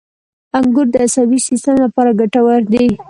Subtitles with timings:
[0.57, 2.85] •انګور د عصبي سیستم لپاره ګټور دي.